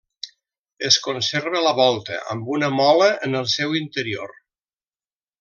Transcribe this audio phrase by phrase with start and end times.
[0.87, 4.35] Es conserva la volta amb una mola en el seu interior.